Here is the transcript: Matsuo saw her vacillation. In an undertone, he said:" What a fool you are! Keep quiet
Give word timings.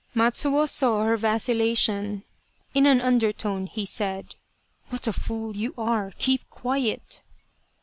Matsuo 0.15 0.65
saw 0.67 1.03
her 1.05 1.15
vacillation. 1.15 2.23
In 2.73 2.87
an 2.87 3.01
undertone, 3.01 3.67
he 3.67 3.85
said:" 3.85 4.35
What 4.89 5.05
a 5.05 5.13
fool 5.13 5.55
you 5.55 5.75
are! 5.77 6.11
Keep 6.17 6.49
quiet 6.49 7.21